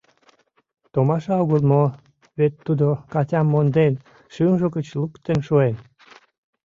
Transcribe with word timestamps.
Томаша 0.93 1.33
огыл 1.43 1.61
мо, 1.71 1.83
вет 2.37 2.53
тудо 2.65 2.87
Катям 3.13 3.47
монден, 3.53 3.93
шӱмжӧ 4.33 4.67
гыч 4.75 4.87
луктын 4.99 5.39
шуэн. 5.47 5.75